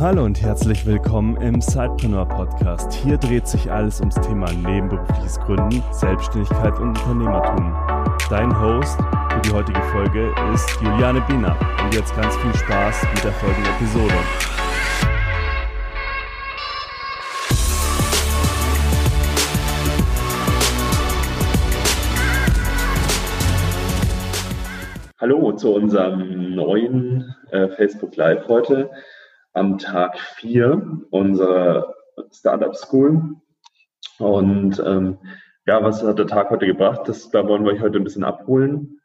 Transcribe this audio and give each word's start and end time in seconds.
Hallo 0.00 0.24
und 0.24 0.40
herzlich 0.40 0.86
willkommen 0.86 1.36
im 1.42 1.60
Sidepreneur 1.60 2.24
Podcast. 2.24 2.90
Hier 2.90 3.18
dreht 3.18 3.46
sich 3.46 3.70
alles 3.70 4.00
ums 4.00 4.14
Thema 4.14 4.50
nebenberufliches 4.50 5.38
Gründen, 5.40 5.82
Selbstständigkeit 5.92 6.72
und 6.78 6.98
Unternehmertum. 6.98 7.74
Dein 8.30 8.58
Host 8.58 8.98
für 8.98 9.40
die 9.44 9.50
heutige 9.50 9.82
Folge 9.92 10.32
ist 10.54 10.80
Juliane 10.80 11.20
Biener 11.28 11.54
und 11.84 11.94
jetzt 11.94 12.16
ganz 12.16 12.34
viel 12.38 12.54
Spaß 12.54 13.02
mit 13.14 13.24
der 13.24 13.32
folgenden 13.32 13.74
Episode. 13.74 14.14
Hallo 25.20 25.52
zu 25.52 25.74
unserem 25.74 26.54
neuen 26.54 27.36
äh, 27.50 27.68
Facebook 27.68 28.16
Live 28.16 28.48
heute 28.48 28.88
am 29.52 29.78
Tag 29.78 30.18
4 30.18 31.00
unserer 31.10 31.94
Startup 32.32 32.74
School. 32.74 33.36
Und 34.18 34.82
ähm, 34.84 35.18
ja, 35.66 35.82
was 35.82 36.02
hat 36.02 36.18
der 36.18 36.26
Tag 36.26 36.50
heute 36.50 36.66
gebracht? 36.66 37.02
Das, 37.06 37.30
da 37.30 37.46
wollen 37.46 37.64
wir 37.64 37.72
euch 37.72 37.80
heute 37.80 37.98
ein 37.98 38.04
bisschen 38.04 38.24
abholen. 38.24 39.00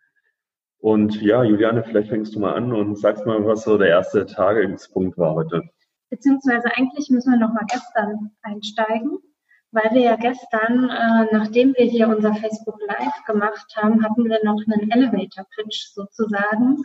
Und 0.80 1.22
ja, 1.22 1.44
Juliane, 1.44 1.84
vielleicht 1.84 2.10
fängst 2.10 2.36
du 2.36 2.40
mal 2.40 2.54
an 2.54 2.72
und 2.72 2.98
sagst 2.98 3.26
mal, 3.26 3.46
was 3.46 3.64
so 3.64 3.78
der 3.78 3.90
erste 3.90 4.26
Tagungspunkt 4.26 5.18
war 5.18 5.34
heute. 5.34 5.64
Beziehungsweise 6.10 6.70
eigentlich 6.76 7.10
müssen 7.10 7.32
wir 7.32 7.40
noch 7.40 7.54
mal 7.54 7.66
gestern 7.68 8.32
einsteigen, 8.44 9.18
weil 9.72 9.90
wir 9.94 10.02
ja 10.02 10.16
gestern, 10.16 10.90
äh, 10.90 11.36
nachdem 11.36 11.74
wir 11.76 11.86
hier 11.86 12.08
unser 12.08 12.36
Facebook 12.36 12.80
Live 12.88 13.26
gemacht 13.26 13.76
haben, 13.76 14.04
hatten 14.04 14.26
wir 14.26 14.40
noch 14.44 14.62
einen 14.68 14.92
Elevator 14.92 15.46
Pitch 15.56 15.88
sozusagen 15.94 16.78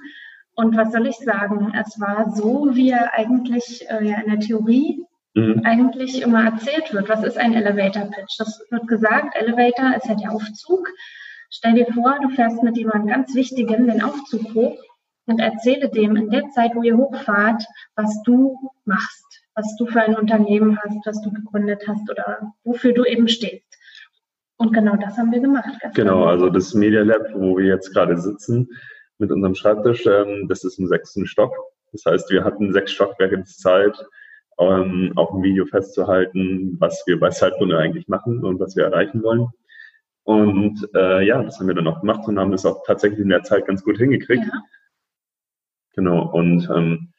und 0.60 0.76
was 0.76 0.92
soll 0.92 1.06
ich 1.06 1.16
sagen? 1.16 1.72
Es 1.74 1.98
war 1.98 2.32
so, 2.34 2.68
wie 2.72 2.90
er 2.90 3.14
eigentlich 3.14 3.88
äh, 3.88 4.06
ja 4.06 4.20
in 4.20 4.30
der 4.30 4.40
Theorie 4.40 5.02
mhm. 5.34 5.62
eigentlich 5.64 6.20
immer 6.20 6.44
erzählt 6.44 6.92
wird. 6.92 7.08
Was 7.08 7.24
ist 7.24 7.38
ein 7.38 7.54
Elevator 7.54 8.04
Pitch? 8.04 8.38
Das 8.38 8.62
wird 8.70 8.86
gesagt, 8.86 9.34
Elevator 9.36 9.96
ist 9.96 10.06
ja 10.06 10.14
der 10.14 10.32
Aufzug. 10.32 10.86
Stell 11.48 11.74
dir 11.74 11.86
vor, 11.86 12.18
du 12.22 12.28
fährst 12.28 12.62
mit 12.62 12.76
jemandem 12.76 13.08
ganz 13.08 13.34
Wichtigen 13.34 13.86
den 13.86 14.02
Aufzug 14.02 14.54
hoch 14.54 14.78
und 15.26 15.40
erzähle 15.40 15.88
dem 15.88 16.14
in 16.16 16.30
der 16.30 16.48
Zeit, 16.50 16.72
wo 16.74 16.82
ihr 16.82 16.96
hochfahrt, 16.96 17.64
was 17.96 18.22
du 18.22 18.70
machst, 18.84 19.42
was 19.54 19.74
du 19.76 19.86
für 19.86 20.02
ein 20.02 20.14
Unternehmen 20.14 20.78
hast, 20.82 21.06
was 21.06 21.22
du 21.22 21.32
gegründet 21.32 21.82
hast 21.88 22.08
oder 22.10 22.52
wofür 22.64 22.92
du 22.92 23.04
eben 23.04 23.28
stehst. 23.28 23.66
Und 24.58 24.74
genau 24.74 24.96
das 24.96 25.16
haben 25.16 25.32
wir 25.32 25.40
gemacht. 25.40 25.72
Genau, 25.94 26.24
also 26.24 26.50
das 26.50 26.74
Media 26.74 27.02
Lab, 27.02 27.22
wo 27.34 27.56
wir 27.56 27.64
jetzt 27.64 27.94
gerade 27.94 28.18
sitzen, 28.18 28.68
mit 29.20 29.30
unserem 29.30 29.54
Schreibtisch. 29.54 30.06
Ähm, 30.06 30.48
das 30.48 30.64
ist 30.64 30.78
im 30.78 30.86
sechsten 30.86 31.26
Stock. 31.26 31.52
Das 31.92 32.04
heißt, 32.04 32.30
wir 32.30 32.44
hatten 32.44 32.72
sechs 32.72 32.92
Stockwerke 32.92 33.42
Zeit, 33.44 33.96
ähm, 34.58 35.12
auf 35.16 35.30
dem 35.30 35.42
Video 35.42 35.66
festzuhalten, 35.66 36.76
was 36.78 37.02
wir 37.06 37.18
bei 37.18 37.30
Zeitbunde 37.30 37.78
eigentlich 37.78 38.08
machen 38.08 38.44
und 38.44 38.60
was 38.60 38.76
wir 38.76 38.84
erreichen 38.84 39.22
wollen. 39.22 39.48
Und 40.24 40.88
äh, 40.94 41.26
ja, 41.26 41.42
das 41.42 41.58
haben 41.58 41.66
wir 41.66 41.74
dann 41.74 41.88
auch 41.88 42.00
gemacht 42.00 42.28
und 42.28 42.38
haben 42.38 42.52
das 42.52 42.66
auch 42.66 42.82
tatsächlich 42.86 43.20
in 43.20 43.30
der 43.30 43.42
Zeit 43.42 43.66
ganz 43.66 43.82
gut 43.82 43.96
hingekriegt. 43.98 44.44
Ja. 44.44 44.62
Genau. 45.94 46.30
Und 46.30 46.68
ähm, 46.74 47.12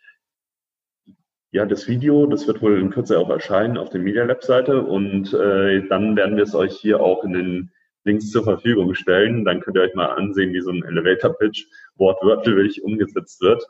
ja, 1.51 1.65
das 1.65 1.87
Video, 1.87 2.27
das 2.27 2.47
wird 2.47 2.61
wohl 2.61 2.79
in 2.79 2.91
Kürze 2.91 3.19
auch 3.19 3.29
erscheinen 3.29 3.77
auf 3.77 3.89
der 3.89 3.99
Media 3.99 4.23
Lab 4.23 4.43
Seite 4.43 4.81
und 4.83 5.33
äh, 5.33 5.85
dann 5.89 6.15
werden 6.15 6.37
wir 6.37 6.43
es 6.43 6.55
euch 6.55 6.77
hier 6.77 7.01
auch 7.01 7.25
in 7.25 7.33
den 7.33 7.71
Links 8.03 8.31
zur 8.31 8.43
Verfügung 8.43 8.93
stellen. 8.95 9.45
Dann 9.45 9.61
könnt 9.61 9.77
ihr 9.77 9.83
euch 9.83 9.95
mal 9.95 10.13
ansehen, 10.15 10.53
wie 10.53 10.61
so 10.61 10.71
ein 10.71 10.83
Elevator 10.83 11.33
Pitch 11.37 11.65
wortwörtlich 11.95 12.83
umgesetzt 12.83 13.41
wird. 13.41 13.63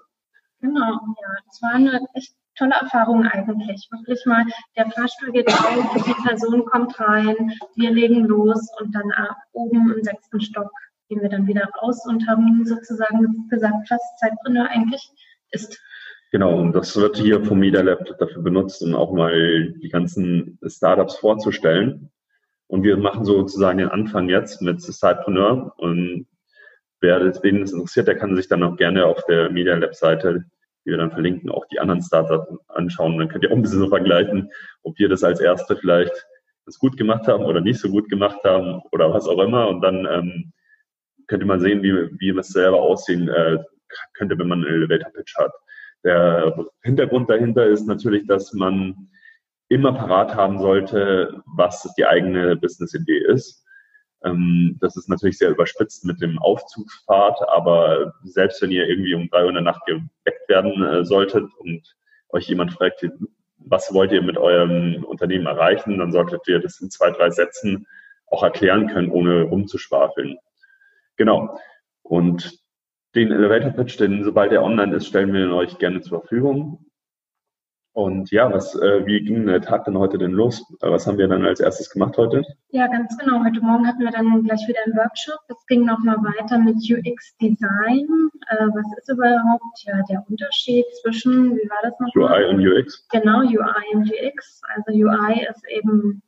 Genau, 0.61 0.91
ja, 0.91 1.27
das 1.47 1.61
war 1.61 1.73
eine 1.73 1.99
echt 2.13 2.33
tolle 2.55 2.75
Erfahrung 2.79 3.25
eigentlich. 3.25 3.87
Wirklich 3.91 4.25
mal, 4.25 4.45
der 4.77 4.89
Fahrstuhl 4.91 5.31
geht 5.31 5.47
auf, 5.47 6.03
die 6.05 6.27
Person 6.27 6.65
kommt 6.65 6.99
rein, 6.99 7.53
wir 7.75 7.91
legen 7.91 8.25
los 8.25 8.69
und 8.79 8.93
dann 8.93 9.11
oben 9.53 9.91
im 9.91 10.03
sechsten 10.03 10.39
Stock 10.39 10.71
gehen 11.09 11.21
wir 11.21 11.29
dann 11.29 11.47
wieder 11.47 11.67
raus 11.81 12.05
und 12.05 12.27
haben 12.27 12.65
sozusagen 12.65 13.47
gesagt, 13.49 13.89
was 13.89 14.01
Zeitpreneur 14.19 14.67
eigentlich 14.69 15.09
ist. 15.51 15.79
Genau, 16.31 16.57
und 16.57 16.73
das 16.73 16.95
wird 16.95 17.17
hier 17.17 17.43
vom 17.43 17.59
Media 17.59 17.81
Lab 17.81 18.05
dafür 18.17 18.41
benutzt, 18.41 18.81
um 18.81 18.95
auch 18.95 19.11
mal 19.11 19.73
die 19.73 19.89
ganzen 19.89 20.57
Startups 20.65 21.17
vorzustellen. 21.17 22.09
Und 22.71 22.83
wir 22.83 22.95
machen 22.95 23.25
sozusagen 23.25 23.79
den 23.79 23.89
Anfang 23.89 24.29
jetzt 24.29 24.61
mit 24.61 24.81
Sidepreneur. 24.81 25.73
Und 25.75 26.25
wer 27.01 27.19
wen 27.43 27.63
es 27.63 27.73
interessiert, 27.73 28.07
der 28.07 28.15
kann 28.15 28.33
sich 28.37 28.47
dann 28.47 28.63
auch 28.63 28.77
gerne 28.77 29.05
auf 29.07 29.25
der 29.25 29.49
Media 29.49 29.75
Lab 29.75 29.93
Seite, 29.93 30.45
die 30.85 30.91
wir 30.91 30.97
dann 30.97 31.11
verlinken, 31.11 31.49
auch 31.49 31.65
die 31.65 31.79
anderen 31.79 32.01
Startups 32.01 32.47
anschauen. 32.69 33.17
Dann 33.17 33.27
könnt 33.27 33.43
ihr 33.43 33.51
auch 33.51 33.57
ein 33.57 33.61
bisschen 33.61 33.79
so 33.79 33.87
vergleichen, 33.89 34.49
ob 34.83 34.97
wir 34.97 35.09
das 35.09 35.21
als 35.21 35.41
Erste 35.41 35.75
vielleicht 35.75 36.13
das 36.65 36.79
gut 36.79 36.95
gemacht 36.95 37.27
haben 37.27 37.43
oder 37.43 37.59
nicht 37.59 37.77
so 37.77 37.89
gut 37.89 38.07
gemacht 38.07 38.39
haben 38.45 38.81
oder 38.93 39.13
was 39.13 39.27
auch 39.27 39.39
immer. 39.39 39.67
Und 39.67 39.81
dann 39.81 40.07
ähm, 40.09 40.53
könnt 41.27 41.43
ihr 41.43 41.47
mal 41.47 41.59
sehen, 41.59 41.83
wie, 41.83 41.91
wie 42.19 42.29
es 42.39 42.47
selber 42.47 42.79
aussehen 42.79 43.27
äh, 43.27 43.57
könnte, 44.13 44.39
wenn 44.39 44.47
man 44.47 44.63
einen 44.63 44.75
Elevator 44.75 45.11
Pitch 45.11 45.35
hat. 45.37 45.51
Der 46.05 46.55
Hintergrund 46.83 47.29
dahinter 47.29 47.65
ist 47.65 47.85
natürlich, 47.85 48.25
dass 48.27 48.53
man 48.53 49.09
immer 49.71 49.93
parat 49.93 50.35
haben 50.35 50.59
sollte, 50.59 51.41
was 51.45 51.89
die 51.97 52.05
eigene 52.05 52.57
Business-Idee 52.57 53.23
ist. 53.29 53.65
Ähm, 54.25 54.77
das 54.81 54.97
ist 54.97 55.07
natürlich 55.07 55.37
sehr 55.37 55.49
überspitzt 55.49 56.03
mit 56.03 56.21
dem 56.21 56.37
Aufzugsfahrt, 56.39 57.39
aber 57.47 58.13
selbst 58.23 58.61
wenn 58.61 58.71
ihr 58.71 58.87
irgendwie 58.87 59.15
um 59.15 59.29
drei 59.29 59.43
Uhr 59.43 59.49
in 59.49 59.55
der 59.55 59.63
Nacht 59.63 59.85
geweckt 59.85 60.49
werden 60.49 60.83
äh, 60.83 61.05
solltet 61.05 61.49
und 61.57 61.95
euch 62.29 62.49
jemand 62.49 62.73
fragt, 62.73 63.07
was 63.59 63.93
wollt 63.93 64.11
ihr 64.11 64.21
mit 64.21 64.37
eurem 64.37 65.05
Unternehmen 65.05 65.45
erreichen, 65.45 65.97
dann 65.99 66.11
solltet 66.11 66.45
ihr 66.49 66.59
das 66.59 66.81
in 66.81 66.89
zwei, 66.89 67.11
drei 67.11 67.29
Sätzen 67.29 67.87
auch 68.27 68.43
erklären 68.43 68.87
können, 68.87 69.09
ohne 69.09 69.43
rumzuschwafeln. 69.43 70.37
Genau. 71.15 71.57
Und 72.01 72.59
den 73.15 73.31
Elevator 73.31 73.71
Pitch, 73.71 73.97
den 73.99 74.23
sobald 74.25 74.51
er 74.51 74.63
online 74.63 74.95
ist, 74.95 75.07
stellen 75.07 75.31
wir 75.31 75.45
ihn 75.45 75.51
euch 75.53 75.77
gerne 75.77 76.01
zur 76.01 76.19
Verfügung. 76.19 76.90
Und 77.93 78.31
ja, 78.31 78.51
was, 78.51 78.73
äh, 78.75 79.05
wie 79.05 79.21
ging 79.21 79.45
der 79.45 79.61
Tag 79.61 79.83
denn 79.83 79.97
heute 79.97 80.17
denn 80.17 80.31
los? 80.31 80.63
Was 80.79 81.07
haben 81.07 81.17
wir 81.17 81.27
dann 81.27 81.45
als 81.45 81.59
erstes 81.59 81.89
gemacht 81.89 82.17
heute? 82.17 82.41
Ja, 82.69 82.87
ganz 82.87 83.17
genau. 83.17 83.43
Heute 83.43 83.59
Morgen 83.59 83.85
hatten 83.85 83.99
wir 83.99 84.11
dann 84.11 84.43
gleich 84.43 84.65
wieder 84.65 84.79
einen 84.85 84.95
Workshop. 84.95 85.39
Es 85.49 85.65
ging 85.67 85.85
nochmal 85.85 86.15
weiter 86.17 86.57
mit 86.57 86.75
UX 86.77 87.35
Design. 87.37 88.07
Äh, 88.47 88.67
was 88.67 88.97
ist 88.97 89.09
überhaupt 89.09 89.83
ja 89.83 90.01
der 90.09 90.23
Unterschied 90.29 90.85
zwischen, 91.01 91.57
wie 91.57 91.69
war 91.69 91.79
das 91.83 91.99
nochmal? 91.99 92.43
UI 92.43 92.49
und 92.49 92.65
UX. 92.65 93.07
Genau, 93.09 93.39
UI 93.39 93.95
und 93.95 94.09
UX. 94.09 94.61
Also 94.73 94.91
UI 94.91 95.45
ist 95.49 95.67
eben 95.69 96.21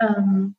ähm, 0.00 0.54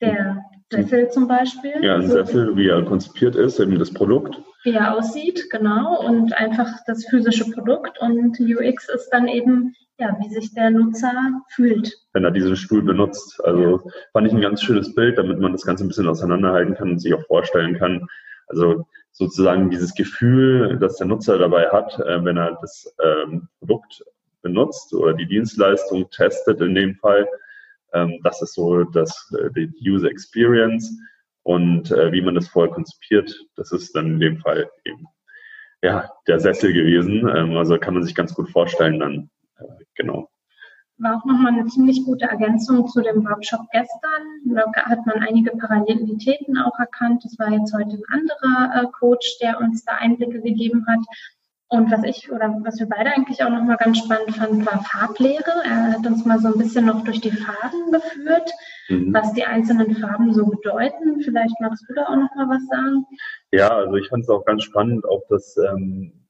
der 0.00 0.42
Sessel 0.72 1.10
zum 1.10 1.28
Beispiel. 1.28 1.84
Ja, 1.84 1.96
ein 1.96 2.08
Sessel, 2.08 2.56
wie 2.56 2.68
er 2.68 2.82
konzipiert 2.84 3.36
ist, 3.36 3.60
eben 3.60 3.78
das 3.78 3.92
Produkt. 3.92 4.40
Wie 4.64 4.72
er 4.72 4.96
aussieht, 4.96 5.50
genau, 5.50 6.04
und 6.06 6.32
einfach 6.34 6.70
das 6.86 7.04
physische 7.06 7.50
Produkt. 7.50 8.00
Und 8.00 8.40
UX 8.40 8.88
ist 8.88 9.10
dann 9.10 9.28
eben, 9.28 9.74
ja, 9.98 10.16
wie 10.20 10.32
sich 10.32 10.54
der 10.54 10.70
Nutzer 10.70 11.12
fühlt. 11.50 11.92
Wenn 12.14 12.24
er 12.24 12.30
diesen 12.30 12.56
Stuhl 12.56 12.82
benutzt. 12.82 13.40
Also 13.44 13.90
fand 14.12 14.26
ich 14.26 14.32
ein 14.32 14.40
ganz 14.40 14.62
schönes 14.62 14.94
Bild, 14.94 15.18
damit 15.18 15.38
man 15.38 15.52
das 15.52 15.66
Ganze 15.66 15.84
ein 15.84 15.88
bisschen 15.88 16.08
auseinanderhalten 16.08 16.74
kann 16.74 16.92
und 16.92 16.98
sich 16.98 17.12
auch 17.12 17.24
vorstellen 17.26 17.76
kann. 17.78 18.06
Also 18.48 18.86
sozusagen 19.12 19.70
dieses 19.70 19.94
Gefühl, 19.94 20.78
das 20.80 20.96
der 20.96 21.06
Nutzer 21.06 21.38
dabei 21.38 21.68
hat, 21.70 21.98
äh, 22.00 22.24
wenn 22.24 22.36
er 22.36 22.58
das 22.60 22.94
ähm, 23.02 23.48
Produkt 23.60 24.02
benutzt 24.42 24.92
oder 24.94 25.14
die 25.14 25.26
Dienstleistung 25.26 26.08
testet 26.10 26.60
in 26.60 26.74
dem 26.74 26.96
Fall, 26.96 27.28
ähm, 27.92 28.18
das 28.22 28.42
ist 28.42 28.54
so 28.54 28.84
das, 28.84 29.32
äh, 29.38 29.50
die 29.54 29.90
User 29.90 30.08
Experience 30.10 30.98
und 31.44 31.92
äh, 31.92 32.10
wie 32.10 32.22
man 32.22 32.34
das 32.34 32.48
vorher 32.48 32.74
konzipiert. 32.74 33.46
Das 33.54 33.70
ist 33.70 33.94
dann 33.94 34.14
in 34.14 34.20
dem 34.20 34.38
Fall 34.38 34.68
eben 34.84 35.06
ja, 35.82 36.10
der 36.26 36.40
Sessel 36.40 36.72
gewesen. 36.72 37.28
Ähm, 37.28 37.56
also 37.56 37.78
kann 37.78 37.94
man 37.94 38.02
sich 38.02 38.14
ganz 38.14 38.34
gut 38.34 38.50
vorstellen 38.50 38.98
dann. 38.98 39.30
Äh, 39.58 39.84
genau. 39.94 40.28
War 40.96 41.16
auch 41.16 41.24
nochmal 41.24 41.52
eine 41.52 41.66
ziemlich 41.66 42.04
gute 42.04 42.24
Ergänzung 42.24 42.88
zu 42.88 43.02
dem 43.02 43.24
Workshop 43.24 43.60
gestern. 43.72 44.22
Da 44.46 44.64
hat 44.84 45.04
man 45.06 45.22
einige 45.22 45.50
Parallelitäten 45.50 46.56
auch 46.56 46.78
erkannt. 46.78 47.24
Das 47.24 47.38
war 47.38 47.50
jetzt 47.50 47.74
heute 47.74 47.96
ein 47.96 48.02
anderer 48.08 48.82
äh, 48.82 48.86
Coach, 48.92 49.38
der 49.40 49.60
uns 49.60 49.84
da 49.84 49.96
Einblicke 49.96 50.40
gegeben 50.40 50.86
hat. 50.86 51.00
Und 51.68 51.90
was 51.90 52.04
ich 52.04 52.30
oder 52.30 52.54
was 52.62 52.78
wir 52.78 52.88
beide 52.88 53.10
eigentlich 53.10 53.42
auch 53.42 53.50
nochmal 53.50 53.76
ganz 53.76 53.98
spannend 53.98 54.36
fanden, 54.36 54.64
war 54.64 54.84
Farblehre. 54.84 55.64
Er 55.64 55.92
hat 55.92 56.06
uns 56.06 56.24
mal 56.24 56.38
so 56.38 56.48
ein 56.48 56.58
bisschen 56.58 56.86
noch 56.86 57.02
durch 57.02 57.20
die 57.20 57.32
Farben 57.32 57.90
geführt, 57.90 58.52
mhm. 58.88 59.12
was 59.12 59.32
die 59.32 59.44
einzelnen 59.44 59.96
Farben 59.96 60.32
so 60.32 60.46
bedeuten. 60.46 61.20
Vielleicht 61.20 61.60
magst 61.60 61.84
du 61.88 61.94
da 61.94 62.04
auch 62.04 62.16
nochmal 62.16 62.48
was 62.48 62.66
sagen? 62.66 63.06
Ja, 63.52 63.68
also 63.68 63.96
ich 63.96 64.08
fand 64.08 64.24
es 64.24 64.28
auch 64.28 64.44
ganz 64.44 64.64
spannend, 64.64 65.04
auch 65.06 65.22
das, 65.28 65.56
ähm, 65.56 66.26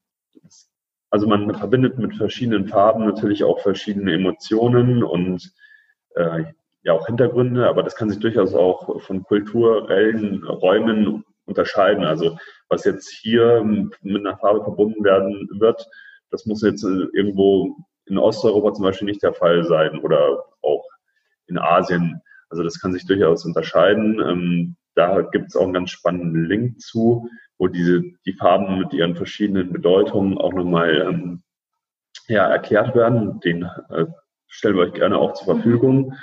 also 1.09 1.27
man 1.27 1.53
verbindet 1.55 1.97
mit 1.97 2.15
verschiedenen 2.15 2.67
Farben 2.67 3.05
natürlich 3.05 3.43
auch 3.43 3.59
verschiedene 3.61 4.13
Emotionen 4.13 5.03
und 5.03 5.51
äh, 6.15 6.43
ja 6.83 6.93
auch 6.93 7.07
Hintergründe, 7.07 7.67
aber 7.67 7.83
das 7.83 7.95
kann 7.95 8.09
sich 8.09 8.19
durchaus 8.19 8.53
auch 8.53 9.01
von 9.01 9.23
kulturellen 9.23 10.43
Räumen 10.43 11.23
unterscheiden. 11.45 12.03
Also 12.05 12.37
was 12.69 12.85
jetzt 12.85 13.09
hier 13.09 13.63
mit 13.63 14.25
einer 14.25 14.37
Farbe 14.37 14.63
verbunden 14.63 15.03
werden 15.03 15.49
wird, 15.59 15.87
das 16.31 16.45
muss 16.45 16.61
jetzt 16.61 16.83
irgendwo 16.83 17.75
in 18.05 18.17
Osteuropa 18.17 18.73
zum 18.73 18.83
Beispiel 18.83 19.07
nicht 19.07 19.23
der 19.23 19.33
Fall 19.33 19.63
sein 19.63 19.99
oder 19.99 20.45
auch 20.61 20.85
in 21.47 21.57
Asien. 21.57 22.21
Also 22.55 22.63
das 22.63 22.79
kann 22.79 22.93
sich 22.93 23.05
durchaus 23.05 23.43
unterscheiden. 23.43 24.21
Ähm, 24.21 24.75
da 24.95 25.21
gibt 25.21 25.49
es 25.49 25.57
auch 25.57 25.63
einen 25.63 25.73
ganz 25.73 25.91
spannenden 25.91 26.45
Link 26.45 26.79
zu, 26.79 27.29
wo 27.57 27.67
diese 27.67 28.01
die 28.25 28.31
Farben 28.31 28.79
mit 28.79 28.93
ihren 28.93 29.17
verschiedenen 29.17 29.73
Bedeutungen 29.73 30.37
auch 30.37 30.53
nochmal 30.53 31.01
ähm, 31.01 31.43
ja, 32.29 32.47
erklärt 32.47 32.95
werden. 32.95 33.41
Den 33.41 33.63
äh, 33.89 34.05
stellen 34.47 34.77
wir 34.77 34.83
euch 34.83 34.93
gerne 34.93 35.17
auch 35.17 35.33
zur 35.33 35.55
Verfügung. 35.55 36.13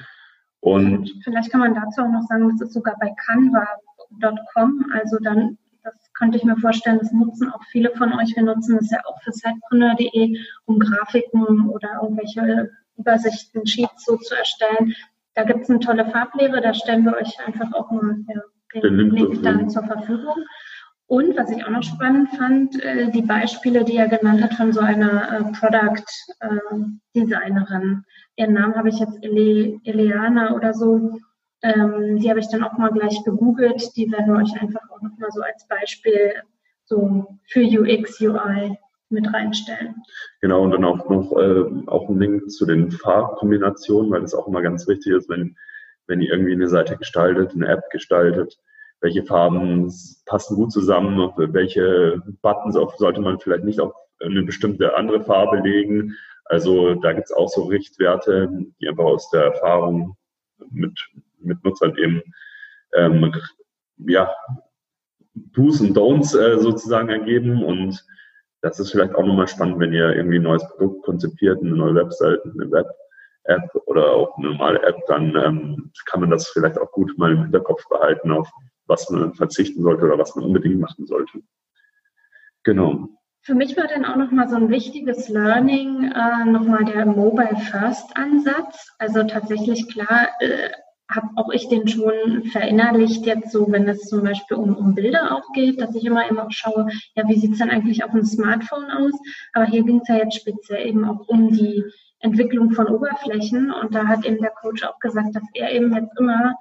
Und 0.60 1.12
vielleicht 1.22 1.52
kann 1.52 1.60
man 1.60 1.74
dazu 1.74 2.00
auch 2.00 2.08
noch 2.08 2.22
sagen, 2.22 2.48
das 2.48 2.68
ist 2.68 2.72
sogar 2.72 2.96
bei 2.98 3.12
canva.com. 3.26 4.86
Also 4.94 5.18
dann, 5.18 5.58
das 5.82 5.94
könnte 6.14 6.38
ich 6.38 6.44
mir 6.44 6.56
vorstellen, 6.56 6.98
das 6.98 7.12
nutzen 7.12 7.50
auch 7.50 7.62
viele 7.70 7.90
von 7.90 8.14
euch. 8.14 8.34
Wir 8.34 8.42
nutzen 8.42 8.78
das 8.78 8.90
ja 8.90 9.00
auch 9.04 9.20
für 9.22 9.32
sidepreneur.de, 9.32 10.38
um 10.64 10.78
Grafiken 10.78 11.68
oder 11.68 12.00
irgendwelche 12.02 12.70
Übersichten, 12.96 13.66
Sheets 13.66 14.04
so 14.06 14.16
zu 14.16 14.34
erstellen. 14.34 14.94
Da 15.34 15.44
gibt 15.44 15.62
es 15.62 15.70
eine 15.70 15.80
tolle 15.80 16.04
Farblehre, 16.06 16.60
da 16.60 16.74
stellen 16.74 17.04
wir 17.04 17.16
euch 17.16 17.38
einfach 17.46 17.72
auch 17.72 17.90
mal 17.90 18.16
ja, 18.28 18.80
den, 18.82 18.98
den 18.98 19.10
Link 19.10 19.42
dann 19.42 19.70
zur 19.70 19.84
Verfügung. 19.84 20.44
Und 21.06 21.36
was 21.36 21.50
ich 21.50 21.64
auch 21.64 21.70
noch 21.70 21.82
spannend 21.82 22.30
fand, 22.36 22.82
äh, 22.82 23.10
die 23.10 23.22
Beispiele, 23.22 23.84
die 23.84 23.96
er 23.96 24.08
genannt 24.08 24.42
hat 24.42 24.54
von 24.54 24.72
so 24.72 24.80
einer 24.80 25.30
äh, 25.30 25.44
Product 25.52 26.04
äh, 26.40 26.76
Designerin. 27.14 28.04
Ihren 28.36 28.54
Namen 28.54 28.74
habe 28.74 28.88
ich 28.88 28.98
jetzt 28.98 29.18
Ele 29.22 29.78
Eleana 29.84 30.54
oder 30.54 30.72
so. 30.72 31.18
Ähm, 31.62 32.18
die 32.18 32.30
habe 32.30 32.40
ich 32.40 32.48
dann 32.48 32.64
auch 32.64 32.78
mal 32.78 32.92
gleich 32.92 33.22
gegoogelt. 33.24 33.94
Die 33.96 34.10
werden 34.10 34.32
wir 34.32 34.40
euch 34.42 34.58
einfach 34.60 34.80
auch 34.90 35.02
noch 35.02 35.16
mal 35.18 35.30
so 35.30 35.42
als 35.42 35.66
Beispiel 35.68 36.32
so 36.84 37.38
für 37.46 37.60
UX, 37.60 38.20
UI 38.20 38.78
mit 39.12 39.32
reinstellen. 39.32 40.02
Genau, 40.40 40.62
und 40.62 40.70
dann 40.72 40.84
auch 40.84 41.08
noch 41.08 41.32
äh, 41.32 41.64
auch 41.86 42.08
ein 42.08 42.18
Link 42.18 42.50
zu 42.50 42.66
den 42.66 42.90
Farbkombinationen, 42.90 44.10
weil 44.10 44.22
das 44.22 44.34
auch 44.34 44.48
immer 44.48 44.62
ganz 44.62 44.88
wichtig 44.88 45.12
ist, 45.12 45.28
wenn, 45.28 45.56
wenn 46.06 46.20
ihr 46.20 46.32
irgendwie 46.32 46.52
eine 46.52 46.68
Seite 46.68 46.96
gestaltet, 46.96 47.52
eine 47.54 47.68
App 47.68 47.88
gestaltet, 47.90 48.58
welche 49.00 49.24
Farben 49.24 49.92
passen 50.26 50.56
gut 50.56 50.72
zusammen, 50.72 51.32
welche 51.36 52.22
Buttons 52.40 52.76
auf, 52.76 52.96
sollte 52.96 53.20
man 53.20 53.40
vielleicht 53.40 53.64
nicht 53.64 53.80
auf 53.80 53.92
eine 54.20 54.42
bestimmte 54.42 54.96
andere 54.96 55.22
Farbe 55.24 55.58
legen. 55.58 56.16
Also 56.44 56.94
da 56.94 57.12
gibt 57.12 57.26
es 57.26 57.32
auch 57.32 57.48
so 57.48 57.64
Richtwerte, 57.64 58.48
die 58.80 58.88
einfach 58.88 59.04
aus 59.04 59.30
der 59.30 59.44
Erfahrung 59.44 60.16
mit, 60.70 60.98
mit 61.40 61.62
Nutzern 61.64 61.96
eben 61.96 62.22
ähm, 62.94 63.32
ja, 63.98 64.32
Do's 65.34 65.80
und 65.80 65.96
Don'ts 65.96 66.38
äh, 66.38 66.58
sozusagen 66.58 67.08
ergeben. 67.08 67.64
Und 67.64 68.04
das 68.62 68.78
ist 68.78 68.92
vielleicht 68.92 69.14
auch 69.14 69.26
nochmal 69.26 69.48
spannend, 69.48 69.78
wenn 69.80 69.92
ihr 69.92 70.14
irgendwie 70.14 70.38
ein 70.38 70.44
neues 70.44 70.66
Produkt 70.68 71.04
konzipiert, 71.04 71.60
eine 71.60 71.72
neue 71.72 71.96
Webseite, 71.96 72.42
eine 72.44 72.70
Web-App 72.70 73.74
oder 73.86 74.12
auch 74.12 74.38
eine 74.38 74.50
normale 74.50 74.82
App, 74.82 74.96
dann 75.08 75.36
ähm, 75.36 75.92
kann 76.06 76.20
man 76.20 76.30
das 76.30 76.48
vielleicht 76.48 76.78
auch 76.78 76.90
gut 76.92 77.18
mal 77.18 77.32
im 77.32 77.42
Hinterkopf 77.42 77.86
behalten, 77.88 78.30
auf 78.30 78.48
was 78.86 79.10
man 79.10 79.34
verzichten 79.34 79.82
sollte 79.82 80.04
oder 80.04 80.18
was 80.18 80.34
man 80.36 80.44
unbedingt 80.44 80.80
machen 80.80 81.06
sollte. 81.06 81.40
Genau. 82.62 83.08
Für 83.44 83.54
mich 83.54 83.76
war 83.76 83.88
dann 83.88 84.04
auch 84.04 84.14
nochmal 84.14 84.48
so 84.48 84.54
ein 84.54 84.70
wichtiges 84.70 85.28
Learning, 85.28 86.12
äh, 86.12 86.44
nochmal 86.44 86.84
der 86.84 87.04
Mobile 87.06 87.56
First 87.56 88.16
Ansatz. 88.16 88.94
Also 89.00 89.24
tatsächlich 89.24 89.88
klar, 89.92 90.28
äh, 90.38 90.70
habe 91.14 91.28
auch 91.36 91.50
ich 91.50 91.68
den 91.68 91.88
schon 91.88 92.44
verinnerlicht 92.50 93.26
jetzt 93.26 93.52
so, 93.52 93.70
wenn 93.70 93.88
es 93.88 94.02
zum 94.08 94.22
Beispiel 94.22 94.56
um, 94.56 94.76
um 94.76 94.94
Bilder 94.94 95.36
auch 95.36 95.52
geht, 95.52 95.80
dass 95.80 95.94
ich 95.94 96.04
immer 96.04 96.28
immer 96.28 96.46
schaue, 96.50 96.88
ja, 97.14 97.28
wie 97.28 97.38
sieht 97.38 97.52
es 97.52 97.58
denn 97.58 97.70
eigentlich 97.70 98.04
auf 98.04 98.12
dem 98.12 98.24
Smartphone 98.24 98.90
aus? 98.90 99.12
Aber 99.52 99.66
hier 99.66 99.84
ging 99.84 100.00
es 100.00 100.08
ja 100.08 100.16
jetzt 100.16 100.36
speziell 100.36 100.86
eben 100.86 101.04
auch 101.04 101.28
um 101.28 101.52
die 101.52 101.84
Entwicklung 102.20 102.72
von 102.72 102.86
Oberflächen 102.86 103.72
und 103.72 103.94
da 103.94 104.06
hat 104.06 104.24
eben 104.24 104.40
der 104.40 104.50
Coach 104.52 104.84
auch 104.84 104.98
gesagt, 105.00 105.34
dass 105.34 105.42
er 105.54 105.72
eben 105.72 105.94
jetzt 105.94 106.18
immer 106.18 106.54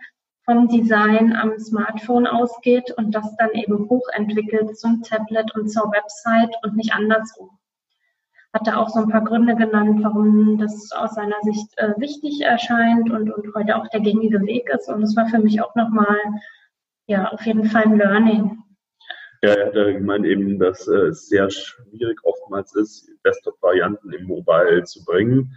vom 0.46 0.68
Design 0.68 1.36
am 1.36 1.58
Smartphone 1.60 2.26
ausgeht 2.26 2.92
und 2.98 3.14
das 3.14 3.36
dann 3.38 3.52
eben 3.52 3.88
hochentwickelt 3.90 4.78
zum 4.78 5.04
Tablet 5.04 5.54
und 5.56 5.70
zur 5.70 5.92
Website 5.92 6.54
und 6.64 6.76
nicht 6.76 6.94
andersrum. 6.94 7.50
Hat 8.54 8.68
da 8.68 8.78
auch 8.78 8.90
so 8.90 9.00
ein 9.00 9.10
paar 9.10 9.24
Gründe 9.24 9.56
genannt, 9.56 10.02
warum 10.04 10.58
das 10.58 10.92
aus 10.92 11.16
seiner 11.16 11.40
Sicht 11.44 11.70
äh, 11.78 11.94
wichtig 11.98 12.42
erscheint 12.42 13.10
und, 13.10 13.32
und 13.32 13.56
heute 13.56 13.78
auch 13.78 13.88
der 13.88 14.02
gängige 14.02 14.42
Weg 14.42 14.70
ist. 14.70 14.90
Und 14.90 15.04
es 15.04 15.16
war 15.16 15.28
für 15.28 15.40
mich 15.40 15.62
auch 15.62 15.74
nochmal, 15.76 16.18
ja, 17.08 17.30
auf 17.30 17.46
jeden 17.46 17.66
Fall 17.66 17.84
ein 17.84 17.98
Learning. 17.98 18.58
Ja, 19.42 19.54
er 19.54 19.66
hat 19.68 19.74
gemeint 19.74 20.26
eben, 20.26 20.60
dass 20.60 20.88
äh, 20.88 21.08
es 21.08 21.28
sehr 21.28 21.50
schwierig 21.50 22.20
oftmals 22.24 22.76
ist, 22.76 23.10
Desktop-Varianten 23.26 24.12
im 24.12 24.26
Mobile 24.26 24.84
zu 24.84 25.04
bringen 25.06 25.56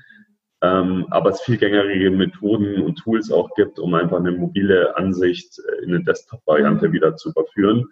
ähm, 0.64 1.06
aber 1.10 1.30
es 1.30 1.42
viel 1.42 1.58
gängige 1.58 2.10
Methoden 2.10 2.80
und 2.80 2.96
Tools 2.96 3.30
auch 3.30 3.54
gibt, 3.54 3.78
um 3.78 3.92
einfach 3.92 4.18
eine 4.18 4.32
mobile 4.32 4.96
Ansicht 4.96 5.60
in 5.82 5.94
eine 5.94 6.04
Desktop-Variante 6.04 6.90
wieder 6.90 7.16
zu 7.16 7.30
überführen. 7.30 7.86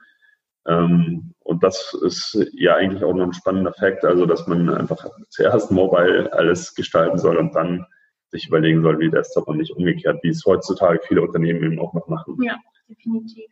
Ähm, 0.67 1.35
und 1.41 1.63
das 1.63 1.97
ist 2.05 2.39
ja 2.53 2.77
eigentlich 2.77 3.05
auch 3.05 3.15
noch 3.15 3.27
ein 3.27 3.33
spannender 3.33 3.73
Fakt, 3.73 4.05
also 4.05 4.27
dass 4.27 4.47
man 4.47 4.69
einfach 4.71 5.07
zuerst 5.29 5.71
mobile 5.71 6.33
alles 6.33 6.75
gestalten 6.75 7.19
soll 7.19 7.37
und 7.37 7.55
dann 7.55 7.85
sich 8.29 8.47
überlegen 8.49 8.83
soll, 8.83 8.99
wie 8.99 9.11
Desktop 9.11 9.49
und 9.49 9.59
nicht 9.59 9.73
umgekehrt, 9.73 10.23
wie 10.23 10.31
es 10.31 10.45
heutzutage 10.47 11.01
viele 11.07 11.23
Unternehmen 11.23 11.63
eben 11.63 11.81
auch 11.81 11.93
noch 11.93 12.09
machen. 12.09 12.39
Ja, 12.43 12.57
definitiv. 12.89 13.51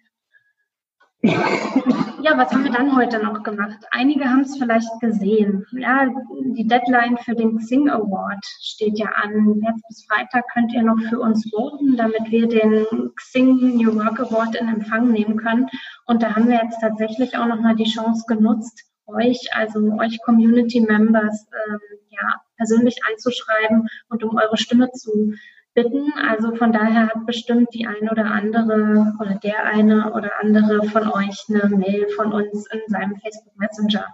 Ja, 1.22 2.36
was 2.36 2.50
haben 2.52 2.64
wir 2.64 2.72
dann 2.72 2.96
heute 2.96 3.22
noch 3.22 3.42
gemacht? 3.42 3.78
Einige 3.90 4.24
haben 4.24 4.40
es 4.40 4.56
vielleicht 4.56 4.88
gesehen. 5.00 5.66
Ja, 5.72 6.06
die 6.54 6.66
Deadline 6.66 7.18
für 7.18 7.34
den 7.34 7.58
Xing 7.58 7.88
Award 7.88 8.44
steht 8.60 8.98
ja 8.98 9.06
an. 9.22 9.60
Jetzt 9.62 9.86
bis 9.88 10.06
Freitag 10.06 10.44
könnt 10.52 10.72
ihr 10.72 10.82
noch 10.82 10.98
für 11.08 11.18
uns 11.20 11.50
voten, 11.50 11.96
damit 11.96 12.30
wir 12.30 12.46
den 12.46 12.86
Xing 13.16 13.76
New 13.76 13.94
Work 13.96 14.20
Award 14.20 14.54
in 14.56 14.68
Empfang 14.68 15.10
nehmen 15.12 15.36
können. 15.36 15.68
Und 16.06 16.22
da 16.22 16.34
haben 16.34 16.48
wir 16.48 16.60
jetzt 16.62 16.80
tatsächlich 16.80 17.36
auch 17.36 17.46
nochmal 17.46 17.76
die 17.76 17.90
Chance 17.90 18.24
genutzt, 18.26 18.84
euch, 19.06 19.48
also 19.52 19.92
euch 19.98 20.18
Community 20.24 20.80
Members, 20.80 21.46
ähm, 21.68 21.80
ja, 22.10 22.40
persönlich 22.56 22.96
anzuschreiben 23.10 23.88
und 24.08 24.24
um 24.24 24.36
eure 24.36 24.56
Stimme 24.56 24.90
zu 24.92 25.34
bitten. 25.74 26.12
Also 26.28 26.54
von 26.56 26.72
daher 26.72 27.08
hat 27.08 27.26
bestimmt 27.26 27.68
die 27.72 27.86
eine 27.86 28.10
oder 28.10 28.26
andere 28.26 29.14
oder 29.20 29.34
der 29.42 29.64
eine 29.64 30.12
oder 30.12 30.30
andere 30.40 30.82
von 30.88 31.08
euch 31.08 31.44
eine 31.48 31.74
Mail 31.76 32.08
von 32.10 32.32
uns 32.32 32.66
in 32.72 32.80
seinem 32.88 33.16
Facebook 33.16 33.56
Messenger. 33.56 34.06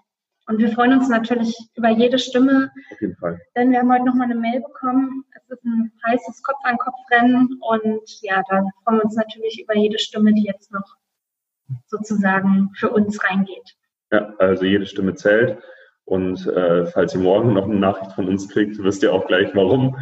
Und 0.48 0.58
wir 0.58 0.70
freuen 0.70 0.92
uns 0.92 1.08
natürlich 1.08 1.56
über 1.74 1.88
jede 1.88 2.18
Stimme. 2.18 2.70
Auf 2.92 3.00
jeden 3.00 3.16
Fall. 3.16 3.40
Denn 3.56 3.72
wir 3.72 3.80
haben 3.80 3.92
heute 3.92 4.04
nochmal 4.04 4.30
eine 4.30 4.36
Mail 4.36 4.60
bekommen. 4.60 5.24
Es 5.34 5.50
ist 5.50 5.64
ein 5.64 5.92
heißes 6.06 6.42
Kopf-an-Kopf-Rennen. 6.42 7.58
Und 7.60 8.22
ja, 8.22 8.42
da 8.48 8.62
freuen 8.84 8.98
wir 8.98 9.04
uns 9.04 9.16
natürlich 9.16 9.60
über 9.60 9.76
jede 9.76 9.98
Stimme, 9.98 10.32
die 10.34 10.44
jetzt 10.44 10.70
noch 10.72 10.96
sozusagen 11.86 12.70
für 12.76 12.90
uns 12.90 13.22
reingeht. 13.24 13.76
Ja, 14.12 14.34
also 14.38 14.64
jede 14.64 14.86
Stimme 14.86 15.14
zählt. 15.14 15.58
Und 16.04 16.46
äh, 16.46 16.86
falls 16.86 17.14
ihr 17.14 17.20
morgen 17.20 17.54
noch 17.54 17.64
eine 17.64 17.74
Nachricht 17.74 18.12
von 18.12 18.28
uns 18.28 18.48
kriegt, 18.48 18.78
wisst 18.78 19.02
ihr 19.02 19.12
auch 19.12 19.26
gleich 19.26 19.52
warum. 19.54 19.96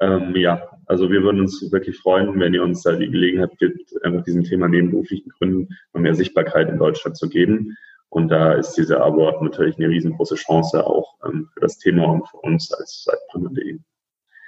Ähm, 0.00 0.34
ja, 0.34 0.68
also 0.86 1.10
wir 1.10 1.22
würden 1.22 1.40
uns 1.40 1.70
wirklich 1.70 1.98
freuen, 1.98 2.38
wenn 2.40 2.54
ihr 2.54 2.62
uns 2.62 2.82
da 2.82 2.92
die 2.92 3.10
Gelegenheit 3.10 3.56
gibt, 3.58 3.92
einfach 4.02 4.24
diesem 4.24 4.44
Thema 4.44 4.68
nebenberuflichen 4.68 5.30
Gründen 5.30 5.68
noch 5.92 6.00
mehr 6.00 6.14
Sichtbarkeit 6.14 6.68
in 6.68 6.78
Deutschland 6.78 7.16
zu 7.16 7.28
geben. 7.28 7.76
Und 8.08 8.28
da 8.28 8.54
ist 8.54 8.74
diese 8.74 9.00
Award 9.00 9.42
natürlich 9.42 9.78
eine 9.78 9.88
riesengroße 9.88 10.34
Chance 10.34 10.84
auch 10.84 11.14
ähm, 11.24 11.48
für 11.54 11.60
das 11.60 11.78
Thema 11.78 12.06
und 12.06 12.28
für 12.28 12.38
uns 12.38 12.72
als 12.72 13.04
Zeitgründer.de. 13.04 13.78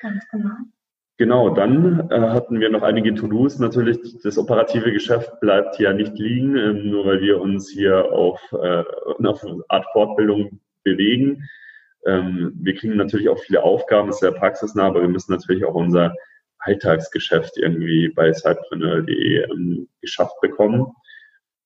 Ganz 0.00 0.28
genau. 0.30 0.50
Genau, 1.18 1.50
dann 1.50 2.10
äh, 2.10 2.18
hatten 2.18 2.58
wir 2.58 2.70
noch 2.70 2.82
einige 2.82 3.14
To-Dos. 3.14 3.60
Natürlich, 3.60 4.18
das 4.24 4.38
operative 4.38 4.90
Geschäft 4.90 5.38
bleibt 5.40 5.78
ja 5.78 5.92
nicht 5.92 6.18
liegen, 6.18 6.56
äh, 6.56 6.72
nur 6.72 7.06
weil 7.06 7.20
wir 7.20 7.40
uns 7.40 7.70
hier 7.70 8.10
auf, 8.10 8.40
äh, 8.52 8.82
auf 9.06 9.44
eine 9.44 9.62
Art 9.68 9.86
Fortbildung 9.92 10.58
bewegen. 10.82 11.48
Ähm, 12.06 12.52
wir 12.56 12.74
kriegen 12.74 12.96
natürlich 12.96 13.28
auch 13.28 13.38
viele 13.38 13.62
Aufgaben, 13.62 14.08
ist 14.08 14.20
sehr 14.20 14.32
praxisnah, 14.32 14.86
aber 14.86 15.02
wir 15.02 15.08
müssen 15.08 15.32
natürlich 15.32 15.64
auch 15.64 15.74
unser 15.74 16.14
Alltagsgeschäft 16.58 17.56
irgendwie 17.56 18.08
bei 18.08 18.32
Sidepreneur.de 18.32 19.44
ähm, 19.50 19.88
geschafft 20.00 20.40
bekommen. 20.40 20.86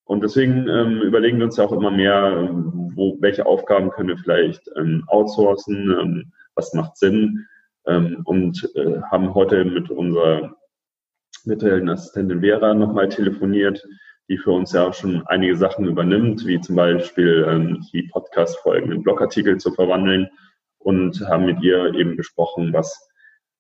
Und 0.05 0.23
deswegen 0.23 0.69
ähm, 0.69 1.03
überlegen 1.03 1.39
wir 1.39 1.47
uns 1.47 1.57
ja 1.57 1.65
auch 1.65 1.73
immer 1.73 1.91
mehr, 1.91 2.49
wo, 2.95 3.17
welche 3.21 3.45
Aufgaben 3.45 3.91
können 3.91 4.11
wir 4.11 4.19
vielleicht 4.19 4.71
ähm, 4.77 5.05
outsourcen, 5.09 5.91
ähm, 6.01 6.33
was 6.55 6.73
macht 6.75 6.97
Sinn 6.97 7.47
ähm, 7.87 8.23
und 8.25 8.71
äh, 8.77 9.01
haben 9.11 9.35
heute 9.35 9.65
mit 9.65 9.91
unserer 9.91 10.57
virtuellen 11.45 11.89
Assistentin 11.89 12.41
Vera 12.41 12.75
nochmal 12.75 13.09
telefoniert, 13.09 13.85
die 14.29 14.39
für 14.39 14.51
uns 14.51 14.73
ja 14.73 14.87
auch 14.87 14.95
schon 14.95 15.27
einige 15.27 15.57
Sachen 15.57 15.87
übernimmt, 15.87 16.47
wie 16.47 16.61
zum 16.61 16.77
Beispiel 16.77 17.47
ähm, 17.49 17.87
die 17.93 18.05
Podcast-Folgen 18.05 18.93
in 18.93 19.03
Blogartikel 19.03 19.59
zu 19.59 19.73
verwandeln 19.73 20.29
und 20.79 21.21
haben 21.29 21.47
mit 21.47 21.63
ihr 21.63 21.95
eben 21.95 22.17
besprochen, 22.17 22.73
was 22.73 23.09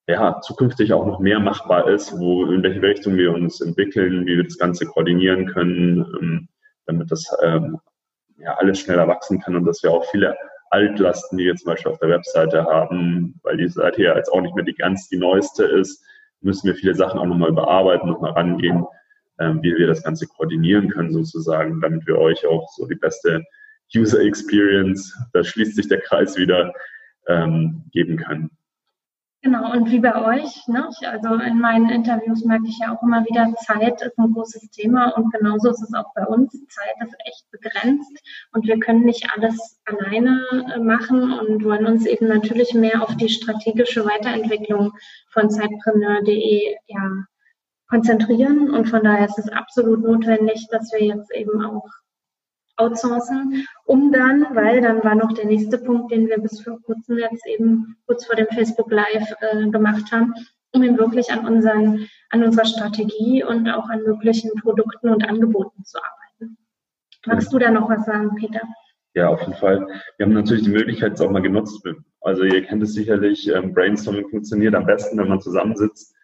ja, 0.08 0.40
zukünftig 0.40 0.92
auch 0.92 1.06
noch 1.06 1.18
mehr 1.18 1.40
machbar 1.40 1.88
ist, 1.88 2.16
wo, 2.18 2.46
in 2.46 2.62
welche 2.62 2.82
Richtung 2.82 3.16
wir 3.16 3.32
uns 3.32 3.60
entwickeln, 3.60 4.24
wie 4.26 4.36
wir 4.36 4.44
das 4.44 4.58
Ganze 4.58 4.86
koordinieren 4.86 5.46
können, 5.46 6.06
ähm, 6.20 6.48
damit 6.86 7.10
das 7.10 7.28
ähm, 7.42 7.78
ja, 8.38 8.54
alles 8.54 8.78
schneller 8.80 9.08
wachsen 9.08 9.40
kann 9.40 9.56
und 9.56 9.64
dass 9.64 9.82
wir 9.82 9.90
auch 9.90 10.04
viele 10.10 10.36
Altlasten, 10.70 11.38
die 11.38 11.46
wir 11.46 11.56
zum 11.56 11.72
Beispiel 11.72 11.92
auf 11.92 11.98
der 11.98 12.10
Webseite 12.10 12.64
haben, 12.64 13.40
weil 13.42 13.56
die 13.56 13.68
Seite 13.68 14.02
ja 14.02 14.16
jetzt 14.16 14.28
auch 14.32 14.40
nicht 14.40 14.54
mehr 14.54 14.64
die 14.64 14.74
ganz 14.74 15.08
die 15.08 15.16
neueste 15.16 15.64
ist, 15.64 16.04
müssen 16.40 16.66
wir 16.66 16.74
viele 16.74 16.94
Sachen 16.94 17.18
auch 17.18 17.26
nochmal 17.26 17.52
bearbeiten, 17.52 18.08
nochmal 18.08 18.32
rangehen, 18.32 18.84
wie 19.38 19.76
wir 19.76 19.86
das 19.86 20.02
Ganze 20.02 20.26
koordinieren 20.26 20.88
können 20.88 21.12
sozusagen, 21.12 21.80
damit 21.80 22.06
wir 22.06 22.18
euch 22.18 22.46
auch 22.46 22.68
so 22.76 22.86
die 22.86 22.94
beste 22.94 23.44
User 23.94 24.20
Experience, 24.20 25.14
da 25.32 25.44
schließt 25.44 25.76
sich 25.76 25.88
der 25.88 26.00
Kreis 26.00 26.36
wieder, 26.36 26.72
ähm, 27.28 27.84
geben 27.92 28.16
können. 28.16 28.50
Genau, 29.42 29.70
und 29.70 29.92
wie 29.92 30.00
bei 30.00 30.14
euch, 30.24 30.66
ne? 30.66 30.88
also 31.02 31.34
in 31.34 31.60
meinen 31.60 31.88
Interviews 31.88 32.44
merke 32.44 32.66
ich 32.66 32.78
ja 32.80 32.92
auch 32.92 33.02
immer 33.02 33.24
wieder, 33.26 33.54
Zeit 33.64 34.02
ist 34.02 34.18
ein 34.18 34.32
großes 34.32 34.70
Thema 34.70 35.10
und 35.10 35.32
genauso 35.32 35.70
ist 35.70 35.82
es 35.82 35.94
auch 35.94 36.12
bei 36.16 36.26
uns. 36.26 36.50
Zeit 36.66 36.96
ist 37.06 37.14
echt 37.24 37.48
begrenzt 37.52 38.10
und 38.52 38.66
wir 38.66 38.80
können 38.80 39.04
nicht 39.04 39.28
alles 39.36 39.80
alleine 39.84 40.42
äh, 40.74 40.80
machen 40.80 41.32
und 41.38 41.62
wollen 41.62 41.86
uns 41.86 42.06
eben 42.06 42.26
natürlich 42.26 42.74
mehr 42.74 43.00
auf 43.00 43.16
die 43.18 43.28
strategische 43.28 44.04
Weiterentwicklung 44.04 44.92
von 45.30 45.48
Zeitpreneur.de 45.48 46.74
ja, 46.88 47.26
konzentrieren 47.88 48.70
und 48.70 48.88
von 48.88 49.02
daher 49.02 49.26
ist 49.26 49.38
es 49.38 49.48
absolut 49.48 50.02
notwendig, 50.02 50.66
dass 50.70 50.92
wir 50.92 51.04
jetzt 51.04 51.32
eben 51.34 51.64
auch 51.64 51.88
outsourcen, 52.76 53.66
um 53.84 54.12
dann, 54.12 54.46
weil 54.54 54.80
dann 54.80 55.02
war 55.02 55.14
noch 55.14 55.32
der 55.32 55.46
nächste 55.46 55.78
Punkt, 55.78 56.12
den 56.12 56.28
wir 56.28 56.38
bis 56.38 56.60
vor 56.60 56.80
kurzem 56.82 57.18
jetzt 57.18 57.46
eben 57.46 57.96
kurz 58.06 58.26
vor 58.26 58.36
dem 58.36 58.48
Facebook 58.48 58.90
Live 58.90 59.34
äh, 59.40 59.68
gemacht 59.70 60.12
haben, 60.12 60.34
um 60.72 60.82
eben 60.82 60.98
wirklich 60.98 61.30
an 61.32 61.46
unseren, 61.46 62.06
an 62.30 62.42
unserer 62.42 62.66
Strategie 62.66 63.42
und 63.42 63.68
auch 63.68 63.88
an 63.88 64.02
möglichen 64.02 64.50
Produkten 64.60 65.08
und 65.08 65.26
Angeboten 65.26 65.84
zu 65.84 65.98
arbeiten. 65.98 66.58
Magst 67.24 67.52
du 67.52 67.58
da 67.58 67.70
noch 67.70 67.88
was 67.88 68.04
sagen, 68.04 68.34
Peter? 68.36 68.60
Ja, 69.14 69.28
auf 69.28 69.40
jeden 69.40 69.54
Fall. 69.54 69.86
Wir 70.18 70.26
haben 70.26 70.34
natürlich 70.34 70.64
die 70.64 70.70
Möglichkeit 70.70 71.10
jetzt 71.10 71.22
auch 71.22 71.30
mal 71.30 71.40
genutzt. 71.40 71.82
Also 72.20 72.42
ihr 72.42 72.62
kennt 72.64 72.82
es 72.82 72.92
sicherlich, 72.92 73.48
ähm, 73.48 73.72
Brainstorming 73.72 74.28
funktioniert 74.28 74.74
am 74.74 74.84
besten, 74.84 75.16
wenn 75.16 75.28
man 75.28 75.40
zusammensitzt 75.40 76.15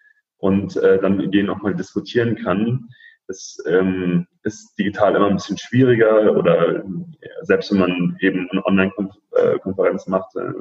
und 0.43 0.77
äh, 0.77 0.99
dann 1.01 1.21
Ideen 1.21 1.49
auch 1.51 1.63
mal 1.63 1.75
diskutieren 1.75 2.35
kann. 2.35 2.89
Das 3.29 3.59
ähm, 3.69 4.27
ist 4.43 4.77
digital 4.77 5.15
immer 5.15 5.29
ein 5.29 5.37
bisschen 5.37 5.57
schwieriger 5.57 6.37
oder 6.37 6.83
ja, 6.83 7.31
selbst 7.43 7.71
wenn 7.71 7.79
man 7.79 8.17
eben 8.21 8.49
eine 8.51 8.67
Online-Konferenz 8.67 10.09
macht, 10.09 10.35
äh, 10.35 10.53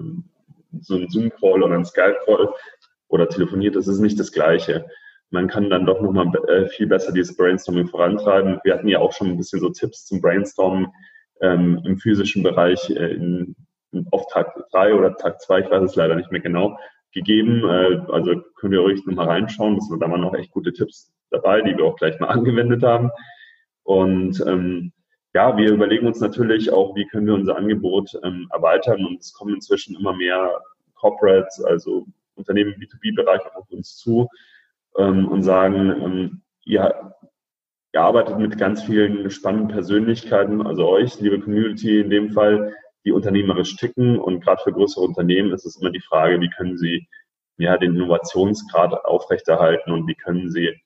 so 0.81 0.97
ein 0.97 1.09
Zoom-Call 1.09 1.63
oder 1.63 1.73
ein 1.73 1.83
Skype-Call 1.83 2.53
oder 3.07 3.27
telefoniert, 3.27 3.75
das 3.75 3.87
ist 3.87 3.99
nicht 3.99 4.19
das 4.19 4.31
Gleiche. 4.31 4.85
Man 5.31 5.47
kann 5.47 5.71
dann 5.71 5.87
doch 5.87 5.99
nochmal 5.99 6.31
äh, 6.47 6.67
viel 6.67 6.85
besser 6.85 7.11
dieses 7.11 7.35
Brainstorming 7.35 7.87
vorantreiben. 7.87 8.59
Wir 8.63 8.75
hatten 8.75 8.87
ja 8.87 8.99
auch 8.99 9.13
schon 9.13 9.29
ein 9.29 9.37
bisschen 9.37 9.61
so 9.61 9.69
Tipps 9.69 10.05
zum 10.05 10.21
Brainstormen 10.21 10.87
ähm, 11.41 11.81
im 11.85 11.97
physischen 11.97 12.43
Bereich 12.43 12.87
äh, 12.91 13.13
in, 13.13 13.55
in, 13.93 14.07
auf 14.11 14.27
Tag 14.31 14.53
drei 14.71 14.93
oder 14.93 15.17
Tag 15.17 15.41
zwei, 15.41 15.61
ich 15.61 15.71
weiß 15.71 15.81
es 15.81 15.95
leider 15.95 16.15
nicht 16.15 16.31
mehr 16.31 16.41
genau, 16.41 16.77
gegeben. 17.11 17.63
Äh, 17.63 18.01
also 18.11 18.41
könnt 18.55 18.73
ihr 18.73 18.83
euch 18.83 19.05
nochmal 19.05 19.27
reinschauen. 19.27 19.75
Das, 19.75 19.89
da 19.99 20.09
waren 20.09 20.23
auch 20.23 20.33
echt 20.33 20.51
gute 20.51 20.73
Tipps 20.73 21.11
dabei, 21.29 21.61
die 21.61 21.77
wir 21.77 21.85
auch 21.85 21.95
gleich 21.97 22.19
mal 22.19 22.27
angewendet 22.29 22.83
haben. 22.83 23.09
Und 23.83 24.43
ähm, 24.47 24.91
ja, 25.33 25.55
wir 25.55 25.71
überlegen 25.71 26.07
uns 26.07 26.19
natürlich 26.19 26.71
auch, 26.71 26.95
wie 26.95 27.07
können 27.07 27.27
wir 27.27 27.33
unser 27.33 27.55
Angebot 27.55 28.11
ähm, 28.23 28.47
erweitern. 28.51 29.05
Und 29.05 29.21
es 29.21 29.33
kommen 29.33 29.55
inzwischen 29.55 29.95
immer 29.95 30.13
mehr 30.13 30.61
Corporates, 30.95 31.63
also 31.63 32.05
Unternehmen 32.35 32.73
im 32.73 32.81
B2B-Bereich 32.81 33.41
auf 33.55 33.69
uns 33.71 33.97
zu 33.97 34.27
ähm, 34.97 35.27
und 35.27 35.43
sagen, 35.43 35.89
ähm, 36.01 36.41
ihr, 36.65 37.13
ihr 37.93 38.01
arbeitet 38.01 38.39
mit 38.39 38.57
ganz 38.57 38.83
vielen 38.83 39.29
spannenden 39.29 39.69
Persönlichkeiten, 39.69 40.65
also 40.65 40.87
euch, 40.87 41.19
liebe 41.19 41.39
Community 41.39 42.01
in 42.01 42.09
dem 42.09 42.31
Fall, 42.31 42.73
die 43.05 43.11
unternehmerisch 43.11 43.75
ticken. 43.75 44.19
Und 44.19 44.41
gerade 44.43 44.61
für 44.63 44.73
größere 44.73 45.03
Unternehmen 45.03 45.51
ist 45.53 45.65
es 45.65 45.79
immer 45.79 45.91
die 45.91 46.01
Frage, 46.01 46.39
wie 46.41 46.49
können 46.49 46.77
sie 46.77 47.07
ja, 47.57 47.77
den 47.77 47.95
Innovationsgrad 47.95 49.05
aufrechterhalten 49.05 49.91
und 49.91 50.07
wie 50.07 50.15
können 50.15 50.49
sie 50.49 50.81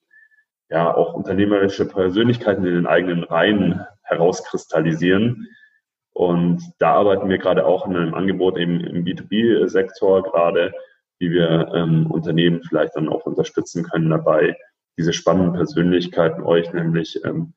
ja 0.69 0.93
auch 0.93 1.13
unternehmerische 1.13 1.85
Persönlichkeiten 1.87 2.65
in 2.65 2.73
den 2.73 2.87
eigenen 2.87 3.23
Reihen 3.23 3.81
herauskristallisieren. 4.03 5.47
Und 6.13 6.61
da 6.79 6.93
arbeiten 6.93 7.29
wir 7.29 7.37
gerade 7.37 7.65
auch 7.65 7.87
in 7.87 7.95
einem 7.95 8.13
Angebot 8.13 8.57
eben 8.57 8.81
im 8.81 9.03
B2B-Sektor 9.05 10.23
gerade, 10.23 10.73
wie 11.19 11.31
wir 11.31 11.71
ähm, 11.73 12.09
Unternehmen 12.11 12.61
vielleicht 12.63 12.95
dann 12.95 13.09
auch 13.09 13.25
unterstützen 13.25 13.83
können 13.83 14.09
dabei, 14.09 14.57
diese 14.97 15.13
spannenden 15.13 15.53
Persönlichkeiten 15.53 16.43
euch 16.43 16.71
nämlich 16.73 17.23
ähm, 17.23 17.53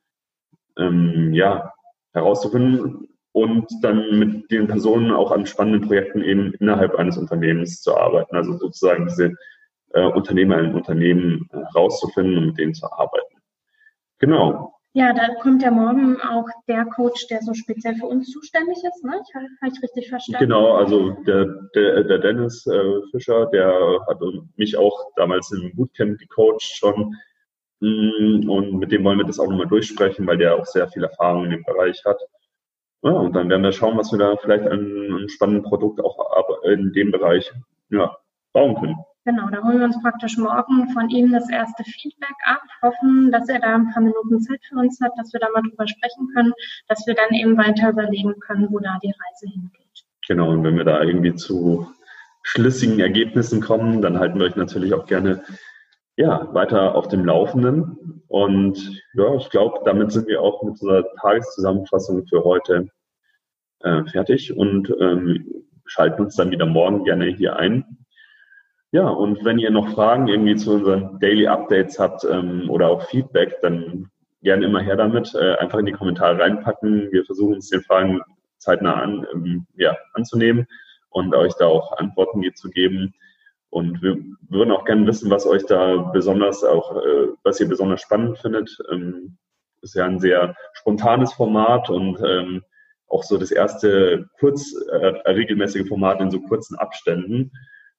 ähm, 0.77 1.33
ja 1.33 1.73
herauszufinden 2.13 3.07
und 3.31 3.67
dann 3.81 4.17
mit 4.17 4.51
den 4.51 4.67
Personen 4.67 5.11
auch 5.11 5.31
an 5.31 5.45
spannenden 5.45 5.87
Projekten 5.87 6.21
eben 6.21 6.53
innerhalb 6.53 6.95
eines 6.95 7.17
Unternehmens 7.17 7.81
zu 7.81 7.95
arbeiten. 7.95 8.35
Also 8.35 8.57
sozusagen 8.57 9.07
diese 9.07 9.33
äh, 9.93 10.05
Unternehmer 10.05 10.59
in 10.59 10.73
Unternehmen 10.73 11.47
äh, 11.51 11.57
rauszufinden 11.75 12.37
und 12.37 12.45
mit 12.47 12.57
denen 12.57 12.73
zu 12.73 12.91
arbeiten. 12.91 13.37
Genau. 14.19 14.73
Ja, 14.93 15.13
da 15.13 15.35
kommt 15.35 15.61
ja 15.61 15.69
morgen 15.69 16.19
auch 16.19 16.47
der 16.67 16.83
Coach, 16.85 17.27
der 17.27 17.41
so 17.41 17.53
speziell 17.53 17.95
für 17.95 18.07
uns 18.07 18.31
zuständig 18.31 18.77
ist, 18.77 19.03
ne? 19.03 19.21
Ich 19.21 19.35
habe 19.35 19.45
ich 19.71 19.83
richtig 19.83 20.09
verstanden. 20.09 20.47
Genau, 20.47 20.73
also 20.73 21.11
der, 21.27 21.45
der, 21.75 22.03
der 22.05 22.17
Dennis 22.17 22.65
äh, 22.65 23.01
Fischer, 23.11 23.45
der 23.47 23.99
hat 24.07 24.19
mich 24.57 24.75
auch 24.75 25.11
damals 25.15 25.51
im 25.51 25.75
Bootcamp 25.75 26.17
gecoacht 26.17 26.63
schon. 26.63 27.15
Mm, 27.81 28.49
und 28.49 28.79
mit 28.79 28.91
dem 28.91 29.03
wollen 29.03 29.19
wir 29.19 29.25
das 29.25 29.39
auch 29.39 29.47
nochmal 29.47 29.67
durchsprechen, 29.67 30.25
weil 30.25 30.37
der 30.37 30.55
auch 30.55 30.65
sehr 30.65 30.87
viel 30.87 31.03
Erfahrung 31.03 31.45
in 31.45 31.51
dem 31.51 31.63
Bereich 31.63 32.03
hat. 32.03 32.19
Ja, 33.01 33.11
und 33.11 33.33
dann 33.33 33.49
werden 33.49 33.63
wir 33.63 33.71
schauen, 33.71 33.97
was 33.97 34.11
wir 34.11 34.19
da 34.19 34.35
vielleicht 34.37 34.65
an 34.65 34.79
einem 34.79 35.29
spannenden 35.29 35.63
Produkt 35.63 36.01
auch 36.01 36.63
in 36.63 36.91
dem 36.93 37.11
Bereich 37.11 37.51
ja, 37.89 38.17
bauen 38.51 38.75
können. 38.75 38.97
Genau, 39.25 39.49
da 39.49 39.61
holen 39.63 39.79
wir 39.79 39.85
uns 39.85 40.01
praktisch 40.01 40.37
morgen 40.37 40.89
von 40.89 41.09
ihm 41.09 41.31
das 41.31 41.49
erste 41.49 41.83
Feedback 41.83 42.35
ab, 42.45 42.61
hoffen, 42.81 43.31
dass 43.31 43.47
er 43.47 43.59
da 43.59 43.75
ein 43.75 43.91
paar 43.91 44.01
Minuten 44.01 44.41
Zeit 44.41 44.59
für 44.67 44.77
uns 44.77 44.99
hat, 45.01 45.11
dass 45.17 45.31
wir 45.33 45.39
da 45.39 45.47
mal 45.53 45.61
drüber 45.61 45.87
sprechen 45.87 46.29
können, 46.33 46.53
dass 46.87 47.05
wir 47.05 47.13
dann 47.13 47.29
eben 47.31 47.57
weiter 47.57 47.89
überlegen 47.89 48.39
können, 48.39 48.67
wo 48.71 48.79
da 48.79 48.97
die 49.03 49.11
Reise 49.11 49.53
hingeht. 49.53 50.05
Genau, 50.27 50.49
und 50.51 50.63
wenn 50.63 50.77
wir 50.77 50.83
da 50.83 51.01
irgendwie 51.01 51.35
zu 51.35 51.87
schlüssigen 52.43 52.99
Ergebnissen 52.99 53.61
kommen, 53.61 54.01
dann 54.01 54.19
halten 54.19 54.39
wir 54.39 54.45
euch 54.45 54.55
natürlich 54.55 54.93
auch 54.93 55.05
gerne 55.05 55.43
ja, 56.19 56.53
weiter 56.53 56.95
auf 56.95 57.07
dem 57.07 57.23
Laufenden. 57.23 58.21
Und 58.27 59.01
ja, 59.13 59.35
ich 59.35 59.49
glaube, 59.49 59.79
damit 59.85 60.11
sind 60.11 60.27
wir 60.27 60.41
auch 60.41 60.61
mit 60.61 60.71
unserer 60.71 61.05
Tageszusammenfassung 61.21 62.27
für 62.27 62.43
heute 62.43 62.89
äh, 63.79 64.03
fertig 64.03 64.55
und 64.55 64.93
ähm, 64.99 65.63
schalten 65.85 66.23
uns 66.23 66.35
dann 66.35 66.51
wieder 66.51 66.65
morgen 66.65 67.05
gerne 67.05 67.27
hier 67.27 67.55
ein. 67.55 68.05
Ja, 68.91 69.07
und 69.07 69.45
wenn 69.45 69.59
ihr 69.59 69.71
noch 69.71 69.93
Fragen 69.93 70.27
irgendwie 70.27 70.57
zu 70.57 70.73
unseren 70.73 71.19
Daily 71.21 71.47
Updates 71.47 71.97
habt 71.99 72.25
ähm, 72.25 72.69
oder 72.69 72.89
auch 72.89 73.03
Feedback, 73.03 73.55
dann 73.61 74.09
gerne 74.41 74.65
immer 74.65 74.81
her 74.81 74.97
damit. 74.97 75.33
Äh, 75.35 75.55
einfach 75.55 75.79
in 75.79 75.85
die 75.85 75.93
Kommentare 75.93 76.37
reinpacken. 76.37 77.13
Wir 77.13 77.23
versuchen 77.23 77.55
uns 77.55 77.69
den 77.69 77.81
Fragen 77.83 78.19
zeitnah 78.57 78.95
an, 78.95 79.25
ähm, 79.33 79.67
ja, 79.75 79.95
anzunehmen 80.15 80.67
und 81.11 81.33
euch 81.33 81.53
da 81.57 81.67
auch 81.67 81.97
Antworten 81.97 82.43
zu 82.55 82.69
geben. 82.69 83.13
Und 83.69 84.01
wir 84.01 84.17
würden 84.49 84.71
auch 84.71 84.85
gerne 84.85 85.05
wissen, 85.05 85.29
was 85.29 85.45
euch 85.45 85.65
da 85.65 85.97
besonders 86.11 86.63
auch, 86.63 86.95
äh, 86.95 87.27
was 87.43 87.59
ihr 87.59 87.67
besonders 87.67 88.01
spannend 88.01 88.39
findet. 88.39 88.75
Ähm, 88.91 89.37
ist 89.81 89.95
ja 89.95 90.05
ein 90.05 90.19
sehr 90.19 90.55
spontanes 90.73 91.33
Format 91.33 91.89
und 91.89 92.19
ähm, 92.25 92.63
auch 93.07 93.23
so 93.23 93.37
das 93.37 93.51
erste 93.51 94.27
kurz 94.39 94.73
äh, 94.91 95.31
regelmäßige 95.31 95.87
Format 95.87 96.19
in 96.19 96.31
so 96.31 96.41
kurzen 96.41 96.77
Abständen. 96.77 97.51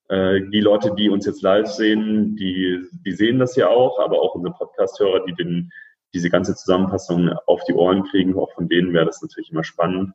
Äh, 0.08 0.40
die 0.52 0.60
Leute, 0.60 0.94
die 0.94 1.08
uns 1.08 1.24
jetzt 1.24 1.42
live 1.42 1.68
sehen, 1.68 2.36
die, 2.36 2.84
die 3.04 3.12
sehen 3.12 3.38
das 3.38 3.56
ja 3.56 3.68
auch, 3.68 3.98
aber 4.00 4.20
auch 4.20 4.34
unsere 4.34 4.54
Podcast-Hörer, 4.54 5.24
die 5.24 5.34
den, 5.34 5.70
diese 6.12 6.30
ganze 6.30 6.54
Zusammenfassung 6.54 7.30
auf 7.46 7.64
die 7.64 7.74
Ohren 7.74 8.04
kriegen, 8.04 8.36
auch 8.36 8.52
von 8.52 8.68
denen 8.68 8.92
wäre 8.92 9.06
das 9.06 9.22
natürlich 9.22 9.50
immer 9.50 9.64
spannend 9.64 10.12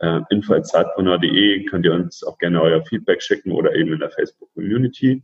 äh, 0.00 0.20
info.zeitpreneur.de 0.30 1.64
könnt 1.64 1.84
ihr 1.84 1.94
uns 1.94 2.22
auch 2.24 2.38
gerne 2.38 2.60
euer 2.60 2.84
Feedback 2.84 3.22
schicken 3.22 3.52
oder 3.52 3.74
eben 3.74 3.92
in 3.92 4.00
der 4.00 4.10
Facebook-Community. 4.10 5.22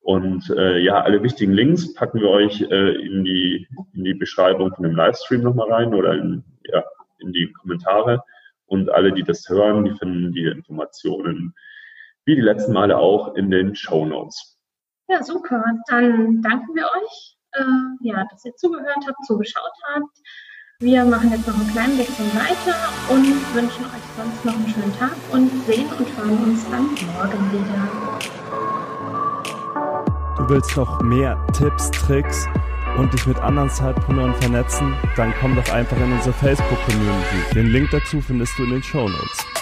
Und 0.00 0.50
äh, 0.50 0.78
ja, 0.80 1.00
alle 1.00 1.22
wichtigen 1.22 1.52
Links 1.52 1.94
packen 1.94 2.20
wir 2.20 2.28
euch 2.28 2.60
äh, 2.60 2.94
in, 3.06 3.24
die, 3.24 3.66
in 3.94 4.04
die 4.04 4.14
Beschreibung 4.14 4.74
von 4.74 4.82
dem 4.82 4.94
Livestream 4.94 5.42
nochmal 5.42 5.72
rein 5.72 5.94
oder 5.94 6.12
in, 6.12 6.44
ja, 6.64 6.84
in 7.20 7.32
die 7.32 7.50
Kommentare. 7.52 8.22
Und 8.66 8.90
alle, 8.90 9.12
die 9.12 9.22
das 9.22 9.48
hören, 9.48 9.84
die 9.84 9.94
finden 9.94 10.32
die 10.32 10.44
Informationen 10.44 11.54
wie 12.26 12.34
die 12.34 12.42
letzten 12.42 12.72
Male 12.72 12.98
auch 12.98 13.34
in 13.34 13.50
den 13.50 13.74
Show 13.74 14.04
Notes. 14.04 14.58
Ja, 15.08 15.22
super. 15.22 15.62
Dann 15.88 16.42
danken 16.42 16.74
wir 16.74 16.84
euch, 16.84 17.36
äh, 17.52 18.08
ja, 18.08 18.24
dass 18.30 18.44
ihr 18.44 18.54
zugehört 18.56 19.04
habt, 19.06 19.24
zugeschaut 19.26 19.72
habt. 19.94 20.18
Wir 20.80 21.04
machen 21.04 21.30
jetzt 21.30 21.46
noch 21.46 21.54
einen 21.54 21.70
kleinen 21.70 21.96
bisschen 21.96 22.26
weiter 22.34 22.74
und 23.08 23.24
wünschen 23.54 23.84
euch 23.84 24.02
sonst 24.16 24.44
noch 24.44 24.54
einen 24.54 24.68
schönen 24.68 24.98
Tag 24.98 25.12
und 25.30 25.48
sehen 25.66 25.86
und 25.96 26.16
hören 26.16 26.42
uns 26.42 26.68
dann 26.68 26.86
morgen 27.14 27.52
wieder. 27.52 27.88
Du 30.36 30.48
willst 30.48 30.76
noch 30.76 31.00
mehr 31.00 31.38
Tipps, 31.52 31.92
Tricks 31.92 32.48
und 32.98 33.12
dich 33.12 33.24
mit 33.24 33.38
anderen 33.38 33.70
Zeitpreneuren 33.70 34.34
vernetzen? 34.34 34.96
Dann 35.16 35.32
komm 35.40 35.54
doch 35.54 35.72
einfach 35.72 35.96
in 35.96 36.12
unsere 36.12 36.32
Facebook-Community. 36.32 37.54
Den 37.54 37.66
Link 37.68 37.90
dazu 37.92 38.20
findest 38.20 38.58
du 38.58 38.64
in 38.64 38.70
den 38.70 38.82
Show 38.82 39.08
Notes. 39.08 39.53